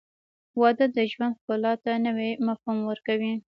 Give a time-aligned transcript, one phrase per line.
[0.59, 3.33] •واده د ژوند ښکلا ته نوی مفهوم ورکوي.